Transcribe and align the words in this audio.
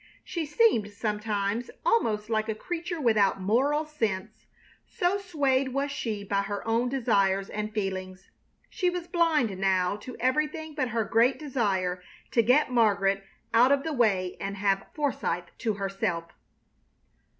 She 0.23 0.47
seemed 0.47 0.89
sometimes 0.89 1.69
almost 1.85 2.27
like 2.27 2.49
a 2.49 2.55
creature 2.55 2.99
without 2.99 3.39
moral 3.39 3.85
sense, 3.85 4.47
so 4.87 5.19
swayed 5.19 5.75
was 5.75 5.91
she 5.91 6.23
by 6.23 6.41
her 6.41 6.67
own 6.67 6.89
desires 6.89 7.49
and 7.51 7.71
feelings. 7.71 8.31
She 8.67 8.89
was 8.89 9.05
blind 9.07 9.55
now 9.59 9.95
to 9.97 10.17
everything 10.19 10.73
but 10.73 10.89
her 10.89 11.03
great 11.03 11.37
desire 11.37 12.01
to 12.31 12.41
get 12.41 12.71
Margaret 12.71 13.23
out 13.53 13.71
of 13.71 13.83
the 13.83 13.93
way 13.93 14.37
and 14.39 14.57
have 14.57 14.87
Forsythe 14.95 15.49
to 15.59 15.73
herself. 15.75 16.31